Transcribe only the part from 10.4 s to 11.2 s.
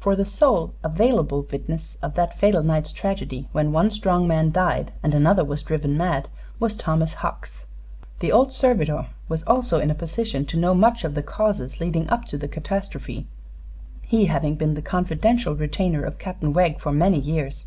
to know much of